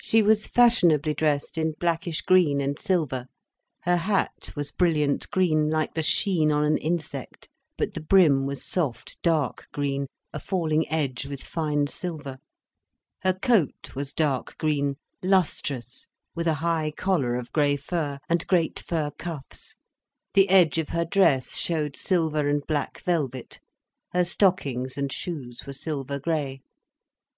She 0.00 0.22
was 0.22 0.46
fashionably 0.46 1.12
dressed 1.12 1.58
in 1.58 1.72
blackish 1.78 2.22
green 2.22 2.62
and 2.62 2.78
silver, 2.78 3.26
her 3.82 3.98
hat 3.98 4.50
was 4.56 4.70
brilliant 4.72 5.30
green, 5.30 5.68
like 5.68 5.92
the 5.92 6.02
sheen 6.02 6.50
on 6.50 6.64
an 6.64 6.78
insect, 6.78 7.50
but 7.76 7.92
the 7.92 8.00
brim 8.00 8.46
was 8.46 8.64
soft 8.64 9.20
dark 9.20 9.68
green, 9.70 10.06
a 10.32 10.38
falling 10.40 10.88
edge 10.88 11.26
with 11.26 11.42
fine 11.42 11.88
silver, 11.88 12.38
her 13.20 13.34
coat 13.34 13.94
was 13.94 14.14
dark 14.14 14.56
green, 14.56 14.96
lustrous, 15.22 16.06
with 16.34 16.46
a 16.46 16.54
high 16.64 16.90
collar 16.90 17.34
of 17.36 17.52
grey 17.52 17.76
fur, 17.76 18.18
and 18.30 18.46
great 18.46 18.78
fur 18.80 19.10
cuffs, 19.10 19.76
the 20.32 20.48
edge 20.48 20.78
of 20.78 20.88
her 20.88 21.04
dress 21.04 21.58
showed 21.58 21.96
silver 21.96 22.48
and 22.48 22.66
black 22.66 22.98
velvet, 23.02 23.60
her 24.14 24.24
stockings 24.24 24.96
and 24.96 25.12
shoes 25.12 25.66
were 25.66 25.74
silver 25.74 26.18
grey. 26.18 26.62